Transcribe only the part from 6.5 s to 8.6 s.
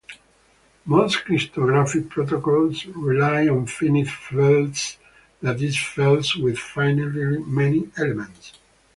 finitely many elements.